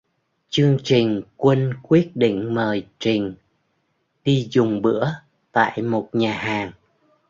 [0.49, 3.33] Chương trình quân quyết định mời trình
[4.23, 5.07] đi dùng bữa
[5.51, 6.71] tại một nhà hàng